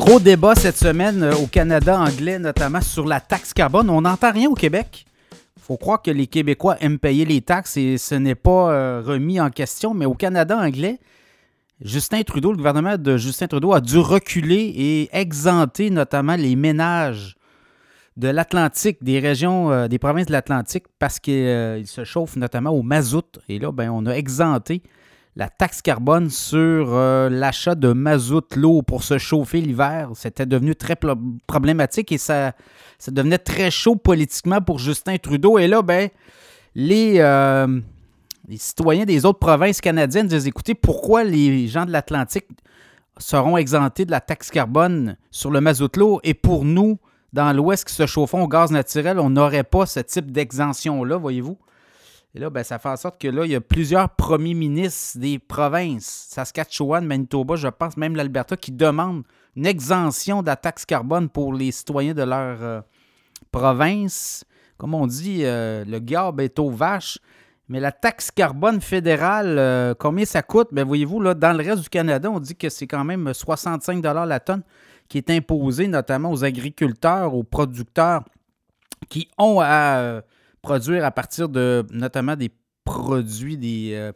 Gros 0.00 0.18
débat 0.18 0.54
cette 0.54 0.78
semaine 0.78 1.22
euh, 1.22 1.34
au 1.34 1.46
Canada 1.46 2.00
anglais, 2.00 2.38
notamment 2.38 2.80
sur 2.80 3.04
la 3.06 3.20
taxe 3.20 3.52
carbone. 3.52 3.90
On 3.90 4.00
n'entend 4.00 4.32
rien 4.32 4.48
au 4.48 4.54
Québec. 4.54 5.04
Il 5.58 5.62
faut 5.62 5.76
croire 5.76 6.00
que 6.00 6.10
les 6.10 6.26
Québécois 6.26 6.78
aiment 6.80 6.98
payer 6.98 7.26
les 7.26 7.42
taxes 7.42 7.76
et 7.76 7.98
ce 7.98 8.14
n'est 8.14 8.34
pas 8.34 8.72
euh, 8.72 9.02
remis 9.04 9.38
en 9.42 9.50
question. 9.50 9.92
Mais 9.92 10.06
au 10.06 10.14
Canada 10.14 10.56
anglais, 10.56 11.00
Justin 11.82 12.22
Trudeau, 12.22 12.50
le 12.50 12.56
gouvernement 12.56 12.96
de 12.96 13.18
Justin 13.18 13.46
Trudeau 13.46 13.74
a 13.74 13.82
dû 13.82 13.98
reculer 13.98 14.72
et 14.74 15.10
exempter 15.12 15.90
notamment 15.90 16.34
les 16.34 16.56
ménages 16.56 17.36
de 18.16 18.28
l'Atlantique, 18.28 19.04
des 19.04 19.18
régions, 19.18 19.70
euh, 19.70 19.86
des 19.86 19.98
provinces 19.98 20.26
de 20.26 20.32
l'Atlantique, 20.32 20.84
parce 20.98 21.20
qu'ils 21.20 21.86
se 21.86 22.04
chauffent 22.04 22.36
notamment 22.36 22.70
au 22.70 22.80
mazout. 22.80 23.38
Et 23.50 23.58
là, 23.58 23.70
ben, 23.70 23.90
on 23.90 24.06
a 24.06 24.12
exempté 24.12 24.82
la 25.36 25.48
taxe 25.48 25.80
carbone 25.80 26.28
sur 26.28 26.92
euh, 26.92 27.28
l'achat 27.28 27.74
de 27.74 27.92
mazout 27.92 28.42
pour 28.86 29.02
se 29.02 29.18
chauffer 29.18 29.60
l'hiver. 29.60 30.10
C'était 30.14 30.46
devenu 30.46 30.74
très 30.74 30.96
problématique 31.46 32.12
et 32.12 32.18
ça, 32.18 32.52
devenait 33.08 33.38
très 33.38 33.70
chaud 33.70 33.96
politiquement 33.96 34.60
pour 34.60 34.78
Justin 34.78 35.16
Trudeau. 35.18 35.58
Et 35.58 35.68
là, 35.68 35.82
ben, 35.82 36.08
les, 36.74 37.14
euh, 37.18 37.80
citoyens 38.56 39.04
des 39.04 39.24
autres 39.24 39.38
provinces 39.38 39.80
canadiennes 39.80 40.26
disent 40.26 40.46
écoutez, 40.46 40.74
pourquoi 40.74 41.22
les 41.24 41.68
gens 41.68 41.86
de 41.86 41.92
l'Atlantique 41.92 42.46
seront 43.18 43.56
exemptés 43.56 44.04
de 44.04 44.10
la 44.10 44.20
taxe 44.20 44.50
carbone 44.50 45.16
sur 45.30 45.50
le 45.50 45.60
mazout 45.60 45.90
et 46.24 46.34
pour 46.34 46.64
nous, 46.64 46.98
dans 47.32 47.52
l'Ouest 47.52 47.86
qui 47.86 47.94
se 47.94 48.06
chauffons 48.06 48.42
au 48.42 48.48
gaz 48.48 48.72
naturel, 48.72 49.20
on 49.20 49.30
n'aurait 49.30 49.62
pas 49.62 49.86
ce 49.86 50.00
type 50.00 50.32
d'exemption-là, 50.32 51.16
voyez-vous? 51.16 51.56
Et 52.34 52.38
là, 52.38 52.48
ben, 52.48 52.62
ça 52.62 52.78
fait 52.78 52.88
en 52.88 52.96
sorte 52.96 53.20
que 53.20 53.26
là, 53.26 53.44
il 53.44 53.50
y 53.50 53.56
a 53.56 53.60
plusieurs 53.60 54.10
premiers 54.10 54.54
ministres 54.54 55.18
des 55.18 55.40
provinces, 55.40 56.28
Saskatchewan, 56.30 57.04
Manitoba, 57.04 57.56
je 57.56 57.66
pense 57.66 57.96
même 57.96 58.14
l'Alberta, 58.14 58.56
qui 58.56 58.70
demandent 58.70 59.24
une 59.56 59.66
exemption 59.66 60.42
de 60.42 60.46
la 60.46 60.56
taxe 60.56 60.86
carbone 60.86 61.28
pour 61.28 61.52
les 61.52 61.72
citoyens 61.72 62.14
de 62.14 62.22
leur 62.22 62.62
euh, 62.62 62.80
province. 63.50 64.44
Comme 64.78 64.94
on 64.94 65.08
dit, 65.08 65.40
euh, 65.44 65.84
le 65.84 65.98
garbe 65.98 66.40
est 66.40 66.58
aux 66.60 66.70
vaches. 66.70 67.18
Mais 67.68 67.80
la 67.80 67.92
taxe 67.92 68.30
carbone 68.30 68.80
fédérale, 68.80 69.56
euh, 69.58 69.94
combien 69.98 70.24
ça 70.24 70.42
coûte? 70.42 70.68
Ben, 70.72 70.84
voyez-vous, 70.84 71.20
là, 71.20 71.34
dans 71.34 71.56
le 71.56 71.64
reste 71.64 71.82
du 71.82 71.88
Canada, 71.88 72.30
on 72.30 72.40
dit 72.40 72.56
que 72.56 72.68
c'est 72.68 72.86
quand 72.86 73.04
même 73.04 73.32
65 73.34 74.02
la 74.04 74.40
tonne 74.40 74.62
qui 75.08 75.18
est 75.18 75.30
imposée 75.30 75.88
notamment 75.88 76.30
aux 76.30 76.44
agriculteurs, 76.44 77.34
aux 77.34 77.42
producteurs 77.42 78.22
qui 79.08 79.28
ont 79.38 79.60
à 79.60 80.22
produire 80.62 81.04
à 81.04 81.10
partir 81.10 81.48
de 81.48 81.84
notamment 81.90 82.36
des 82.36 82.50
produits, 82.84 83.56
des 83.56 83.92
euh, 83.94 84.12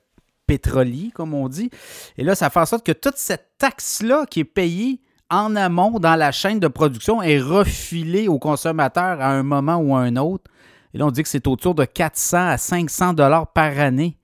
pétroliers, 0.46 1.10
comme 1.14 1.34
on 1.34 1.48
dit. 1.48 1.70
Et 2.18 2.24
là, 2.24 2.34
ça 2.34 2.50
fait 2.50 2.60
en 2.60 2.66
sorte 2.66 2.84
que 2.84 2.92
toute 2.92 3.16
cette 3.16 3.52
taxe-là 3.58 4.26
qui 4.26 4.40
est 4.40 4.44
payée 4.44 5.00
en 5.30 5.56
amont 5.56 5.98
dans 5.98 6.16
la 6.16 6.32
chaîne 6.32 6.60
de 6.60 6.68
production 6.68 7.22
est 7.22 7.40
refilée 7.40 8.28
aux 8.28 8.38
consommateurs 8.38 9.20
à 9.20 9.30
un 9.30 9.42
moment 9.42 9.76
ou 9.76 9.96
à 9.96 10.00
un 10.00 10.16
autre. 10.16 10.50
Et 10.92 10.98
là, 10.98 11.06
on 11.06 11.10
dit 11.10 11.22
que 11.22 11.28
c'est 11.28 11.46
autour 11.46 11.74
de 11.74 11.84
400 11.84 12.48
à 12.48 12.58
500 12.58 13.14
dollars 13.14 13.52
par 13.52 13.78
année, 13.78 14.16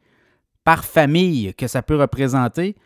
par 0.63 0.85
famille, 0.85 1.55
que 1.55 1.67
ça 1.67 1.83
peut 1.83 1.97
représenter. 1.97 2.77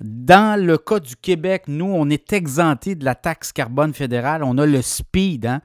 Dans 0.00 0.60
le 0.60 0.76
cas 0.76 0.98
du 0.98 1.16
Québec, 1.16 1.64
nous, 1.68 1.86
on 1.86 2.10
est 2.10 2.32
exempté 2.32 2.94
de 2.94 3.04
la 3.04 3.14
taxe 3.14 3.52
carbone 3.52 3.94
fédérale. 3.94 4.42
On 4.42 4.58
a 4.58 4.66
le 4.66 4.82
SPEED, 4.82 5.46
hein? 5.46 5.62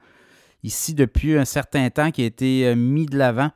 Ici 0.62 0.94
depuis 0.94 1.36
un 1.36 1.44
certain 1.44 1.90
temps 1.90 2.10
qui 2.10 2.22
a 2.22 2.26
été 2.26 2.66
euh, 2.66 2.74
mis 2.74 3.06
de 3.06 3.16
l'avant 3.18 3.50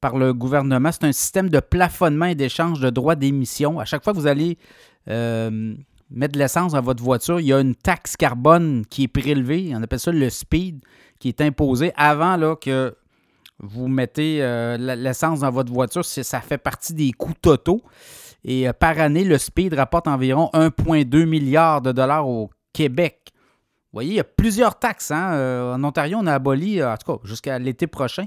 par 0.00 0.16
le 0.16 0.34
gouvernement. 0.34 0.90
C'est 0.92 1.04
un 1.04 1.12
système 1.12 1.48
de 1.48 1.60
plafonnement 1.60 2.26
et 2.26 2.34
d'échange 2.34 2.80
de 2.80 2.90
droits 2.90 3.16
d'émission. 3.16 3.80
À 3.80 3.84
chaque 3.84 4.04
fois 4.04 4.12
que 4.12 4.18
vous 4.18 4.26
allez 4.26 4.58
euh, 5.08 5.74
mettre 6.10 6.34
de 6.34 6.38
l'essence 6.38 6.72
dans 6.72 6.82
votre 6.82 7.02
voiture, 7.02 7.40
il 7.40 7.46
y 7.46 7.52
a 7.52 7.60
une 7.60 7.74
taxe 7.74 8.16
carbone 8.16 8.84
qui 8.88 9.04
est 9.04 9.08
prélevée. 9.08 9.72
On 9.74 9.82
appelle 9.82 10.00
ça 10.00 10.12
le 10.12 10.30
speed, 10.30 10.80
qui 11.18 11.28
est 11.28 11.40
imposé 11.40 11.92
avant 11.96 12.56
que 12.56 12.94
vous 13.58 13.88
mettez 13.88 14.42
euh, 14.42 14.76
l'essence 14.76 15.40
dans 15.40 15.50
votre 15.50 15.72
voiture. 15.72 16.04
Ça 16.04 16.40
fait 16.40 16.58
partie 16.58 16.92
des 16.92 17.12
coûts 17.12 17.34
totaux. 17.40 17.82
Et 18.44 18.66
par 18.78 18.98
année, 19.00 19.24
le 19.24 19.38
speed 19.38 19.72
rapporte 19.72 20.06
environ 20.06 20.50
1,2 20.52 21.24
milliard 21.24 21.80
de 21.80 21.92
dollars 21.92 22.28
au 22.28 22.50
Québec. 22.74 23.33
Vous 23.94 23.98
voyez, 23.98 24.10
il 24.10 24.16
y 24.16 24.20
a 24.20 24.24
plusieurs 24.24 24.76
taxes. 24.76 25.12
Hein. 25.12 25.34
Euh, 25.34 25.72
en 25.72 25.84
Ontario, 25.84 26.18
on 26.20 26.26
a 26.26 26.34
aboli, 26.34 26.80
euh, 26.80 26.92
en 26.92 26.96
tout 26.96 27.12
cas 27.12 27.18
jusqu'à 27.22 27.60
l'été 27.60 27.86
prochain, 27.86 28.24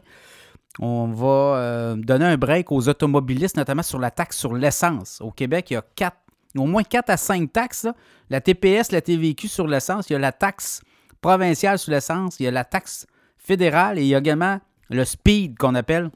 on 0.79 1.07
va 1.07 1.57
euh, 1.57 1.95
donner 1.97 2.23
un 2.23 2.37
break 2.37 2.71
aux 2.71 2.87
automobilistes, 2.87 3.57
notamment 3.57 3.83
sur 3.83 3.99
la 3.99 4.09
taxe 4.09 4.37
sur 4.37 4.53
l'essence. 4.53 5.19
Au 5.19 5.29
Québec, 5.29 5.69
il 5.69 5.73
y 5.73 5.75
a 5.75 5.83
quatre, 5.93 6.15
au 6.55 6.65
moins 6.65 6.83
4 6.83 7.09
à 7.09 7.17
5 7.17 7.51
taxes. 7.51 7.85
La 8.29 8.39
TPS, 8.39 8.93
la 8.93 9.01
TVQ 9.01 9.49
sur 9.49 9.67
l'essence, 9.67 10.09
il 10.09 10.13
y 10.13 10.15
a 10.15 10.19
la 10.19 10.31
taxe 10.31 10.81
provinciale 11.19 11.77
sur 11.77 11.91
l'essence, 11.91 12.39
il 12.39 12.43
y 12.43 12.47
a 12.47 12.51
la 12.51 12.63
taxe 12.63 13.05
fédérale 13.37 13.99
et 13.99 14.03
il 14.03 14.07
y 14.07 14.15
a 14.15 14.19
également 14.19 14.61
le 14.89 15.03
speed 15.03 15.57
qu'on 15.57 15.75
appelle 15.75 16.11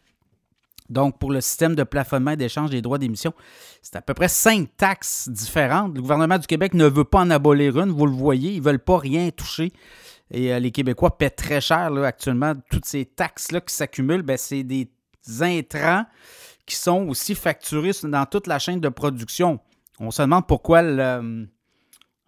donc, 0.91 1.17
pour 1.17 1.31
le 1.31 1.41
système 1.41 1.73
de 1.73 1.83
plafonnement 1.83 2.31
et 2.31 2.37
d'échange 2.37 2.69
des 2.69 2.81
droits 2.81 2.97
d'émission, 2.97 3.33
c'est 3.81 3.95
à 3.95 4.01
peu 4.01 4.13
près 4.13 4.27
cinq 4.27 4.67
taxes 4.75 5.29
différentes. 5.29 5.95
Le 5.95 6.01
gouvernement 6.01 6.37
du 6.37 6.47
Québec 6.47 6.73
ne 6.73 6.85
veut 6.85 7.05
pas 7.05 7.19
en 7.19 7.29
abolir 7.29 7.79
une, 7.79 7.91
vous 7.91 8.05
le 8.05 8.11
voyez, 8.11 8.51
ils 8.51 8.59
ne 8.59 8.65
veulent 8.65 8.79
pas 8.79 8.97
rien 8.97 9.29
toucher. 9.31 9.71
Et 10.31 10.53
euh, 10.53 10.59
les 10.59 10.71
Québécois 10.71 11.17
paient 11.17 11.29
très 11.29 11.61
cher 11.61 11.91
actuellement. 12.03 12.53
Toutes 12.69 12.85
ces 12.85 13.05
taxes-là 13.05 13.61
qui 13.61 13.73
s'accumulent, 13.73 14.21
ben, 14.21 14.37
c'est 14.37 14.63
des 14.63 14.89
intrants 15.39 16.05
qui 16.65 16.75
sont 16.75 17.07
aussi 17.07 17.35
facturés 17.35 17.91
dans 18.03 18.25
toute 18.25 18.47
la 18.47 18.59
chaîne 18.59 18.79
de 18.79 18.89
production. 18.89 19.59
On 19.99 20.11
se 20.11 20.21
demande 20.21 20.47
pourquoi 20.47 20.81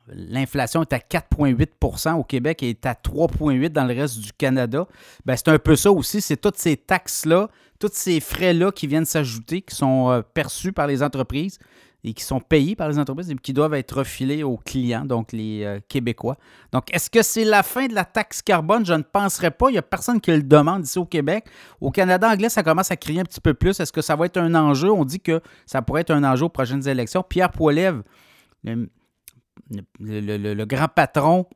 L'inflation 0.07 0.81
est 0.81 0.91
à 0.91 0.97
4,8% 0.97 2.15
au 2.15 2.23
Québec 2.23 2.61
et 2.61 2.71
est 2.71 2.85
à 2.85 2.93
3,8% 2.93 3.69
dans 3.69 3.85
le 3.85 3.93
reste 3.93 4.19
du 4.19 4.33
Canada. 4.33 4.85
Ben, 5.25 5.37
c'est 5.37 5.47
un 5.47 5.59
peu 5.59 5.77
ça 5.77 5.91
aussi. 5.91 6.19
C'est 6.19 6.35
toutes 6.35 6.57
ces 6.57 6.75
taxes-là, 6.75 7.49
tous 7.83 7.95
ces 7.95 8.21
frais-là 8.21 8.71
qui 8.71 8.87
viennent 8.87 9.05
s'ajouter, 9.05 9.61
qui 9.61 9.75
sont 9.75 10.09
euh, 10.09 10.21
perçus 10.21 10.71
par 10.71 10.87
les 10.87 11.03
entreprises 11.03 11.59
et 12.05 12.13
qui 12.13 12.23
sont 12.23 12.39
payés 12.39 12.77
par 12.77 12.87
les 12.87 12.97
entreprises 12.97 13.29
et 13.29 13.35
qui 13.35 13.51
doivent 13.51 13.73
être 13.73 13.97
refilés 13.97 14.43
aux 14.43 14.55
clients, 14.55 15.03
donc 15.03 15.33
les 15.33 15.65
euh, 15.65 15.79
Québécois. 15.89 16.37
Donc, 16.71 16.93
est-ce 16.93 17.09
que 17.09 17.21
c'est 17.21 17.43
la 17.43 17.61
fin 17.61 17.87
de 17.87 17.93
la 17.93 18.05
taxe 18.05 18.41
carbone? 18.41 18.85
Je 18.85 18.93
ne 18.93 19.03
penserais 19.03 19.51
pas. 19.51 19.69
Il 19.69 19.73
n'y 19.73 19.77
a 19.77 19.81
personne 19.81 20.21
qui 20.21 20.31
le 20.31 20.43
demande 20.43 20.85
ici 20.85 20.97
au 20.97 21.05
Québec. 21.05 21.45
Au 21.81 21.91
Canada 21.91 22.29
anglais, 22.29 22.47
ça 22.47 22.63
commence 22.63 22.89
à 22.89 22.95
crier 22.95 23.19
un 23.19 23.25
petit 23.25 23.41
peu 23.41 23.53
plus. 23.53 23.77
Est-ce 23.81 23.91
que 23.91 24.01
ça 24.01 24.15
va 24.15 24.27
être 24.27 24.37
un 24.37 24.55
enjeu? 24.55 24.89
On 24.89 25.03
dit 25.03 25.19
que 25.19 25.41
ça 25.65 25.81
pourrait 25.81 26.01
être 26.01 26.11
un 26.11 26.23
enjeu 26.23 26.45
aux 26.45 26.49
prochaines 26.49 26.87
élections. 26.87 27.21
Pierre 27.21 27.51
Poilève, 27.51 28.01
le, 28.63 30.65
grand 30.65 30.87
patron, 30.87 31.47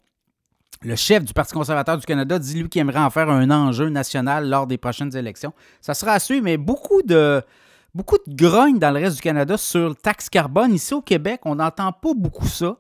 le 0.84 0.96
chef 0.96 1.24
du 1.24 1.34
Parti 1.34 1.54
conservateur 1.54 1.98
du 1.98 2.06
Canada, 2.06 2.38
dit 2.40 2.62
lui 2.62 2.70
qu'il 2.70 2.82
aimerait 2.82 3.00
en 3.00 3.10
faire 3.10 3.30
un 3.30 3.50
enjeu 3.50 3.90
national 3.90 4.48
lors 4.50 4.68
des 4.68 4.78
prochaines 4.78 5.16
élections. 5.16 5.54
Ça 5.82 5.94
sera 5.94 6.14
à 6.14 6.20
mais 6.42 6.58
beaucoup 6.58 7.02
de, 7.04 7.42
beaucoup 7.96 8.18
de 8.26 8.36
grogne 8.36 8.80
dans 8.80 8.92
le 8.92 9.00
reste 9.00 9.16
du 9.16 9.22
Canada 9.22 9.58
sur 9.58 9.90
le 9.90 9.96
taxe 9.96 10.30
carbone. 10.30 10.74
Ici 10.74 10.94
au 10.94 11.02
Québec, 11.02 11.42
on 11.46 11.56
n'entend 11.56 11.92
pas 11.92 12.14
beaucoup 12.16 12.48
ça. 12.48 12.78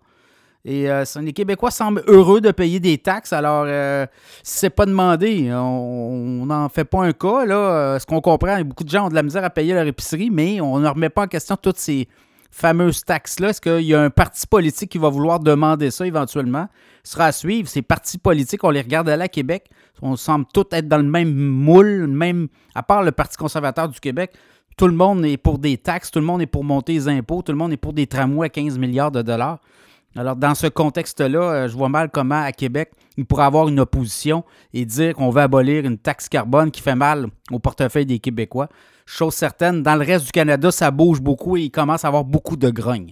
Et 0.65 0.91
euh, 0.91 1.05
les 1.21 1.31
Québécois 1.31 1.71
semblent 1.71 2.03
heureux 2.07 2.41
de 2.41 2.51
payer 2.51 2.81
des 2.81 2.97
taxes. 2.97 3.31
Alors, 3.31 3.63
euh, 3.67 4.05
c'est 4.43 4.69
pas 4.69 4.85
demandé, 4.85 5.49
on 5.53 6.45
n'en 6.45 6.67
fait 6.67 6.83
pas 6.83 7.03
un 7.03 7.13
cas. 7.13 7.45
Là, 7.45 7.55
euh, 7.55 7.99
ce 7.99 8.05
qu'on 8.05 8.19
comprend, 8.19 8.59
beaucoup 8.61 8.83
de 8.83 8.89
gens 8.89 9.05
ont 9.05 9.09
de 9.09 9.15
la 9.15 9.23
misère 9.23 9.45
à 9.45 9.49
payer 9.49 9.73
leur 9.73 9.87
épicerie, 9.87 10.29
mais 10.29 10.59
on 10.59 10.77
ne 10.79 10.87
remet 10.89 11.09
pas 11.09 11.23
en 11.23 11.27
question 11.27 11.55
toutes 11.55 11.77
ces, 11.77 12.09
fameuse 12.51 13.03
taxe-là? 13.03 13.49
Est-ce 13.49 13.61
qu'il 13.61 13.85
y 13.85 13.93
a 13.93 14.01
un 14.01 14.09
parti 14.09 14.47
politique 14.47 14.91
qui 14.91 14.97
va 14.97 15.09
vouloir 15.09 15.39
demander 15.39 15.91
ça 15.91 16.05
éventuellement? 16.05 16.67
Ce 17.03 17.13
sera 17.13 17.25
à 17.25 17.31
suivre. 17.31 17.67
Ces 17.67 17.81
partis 17.81 18.17
politiques, 18.17 18.63
on 18.63 18.69
les 18.69 18.81
regarde 18.81 19.09
à 19.09 19.17
la 19.17 19.27
Québec. 19.27 19.69
On 20.01 20.15
semble 20.15 20.45
tous 20.53 20.65
être 20.71 20.87
dans 20.87 20.97
le 20.97 21.03
même 21.03 21.33
moule, 21.33 22.07
même, 22.07 22.47
à 22.75 22.83
part 22.83 23.03
le 23.03 23.11
Parti 23.11 23.37
conservateur 23.37 23.89
du 23.89 23.99
Québec. 23.99 24.33
Tout 24.77 24.87
le 24.87 24.93
monde 24.93 25.25
est 25.25 25.37
pour 25.37 25.57
des 25.57 25.77
taxes, 25.77 26.11
tout 26.11 26.19
le 26.19 26.25
monde 26.25 26.41
est 26.41 26.47
pour 26.47 26.63
monter 26.63 26.93
les 26.93 27.07
impôts, 27.07 27.41
tout 27.41 27.51
le 27.51 27.57
monde 27.57 27.73
est 27.73 27.77
pour 27.77 27.93
des 27.93 28.05
tramways 28.05 28.45
à 28.45 28.49
15 28.49 28.77
milliards 28.77 29.11
de 29.11 29.23
dollars. 29.23 29.59
Alors, 30.15 30.35
dans 30.35 30.55
ce 30.55 30.67
contexte-là, 30.67 31.39
euh, 31.39 31.67
je 31.67 31.75
vois 31.75 31.89
mal 31.89 32.09
comment, 32.09 32.41
à 32.41 32.51
Québec, 32.51 32.91
il 33.17 33.25
pourrait 33.25 33.45
avoir 33.45 33.67
une 33.67 33.79
opposition 33.79 34.43
et 34.73 34.85
dire 34.85 35.13
qu'on 35.13 35.29
veut 35.29 35.41
abolir 35.41 35.85
une 35.85 35.97
taxe 35.97 36.27
carbone 36.29 36.71
qui 36.71 36.81
fait 36.81 36.95
mal 36.95 37.27
au 37.51 37.59
portefeuille 37.59 38.05
des 38.05 38.19
Québécois. 38.19 38.69
Chose 39.05 39.35
certaine, 39.35 39.83
dans 39.83 39.95
le 39.95 40.05
reste 40.05 40.25
du 40.25 40.31
Canada, 40.31 40.71
ça 40.71 40.91
bouge 40.91 41.21
beaucoup 41.21 41.55
et 41.57 41.61
il 41.61 41.71
commence 41.71 42.03
à 42.03 42.07
avoir 42.07 42.23
beaucoup 42.23 42.57
de 42.57 42.69
grogne. 42.69 43.11